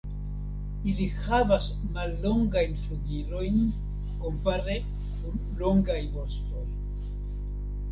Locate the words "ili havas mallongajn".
0.91-2.73